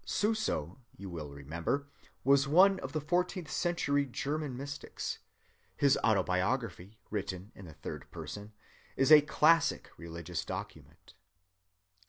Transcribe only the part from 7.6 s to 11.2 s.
the third person, is a classic religious document.